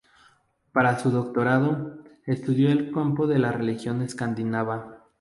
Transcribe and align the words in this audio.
Para 0.71 0.97
su 0.97 1.11
doctorado, 1.11 1.99
estudió 2.25 2.71
el 2.71 2.91
campo 2.91 3.27
de 3.27 3.37
la 3.37 3.51
religión 3.51 4.01
escandinava. 4.01 5.05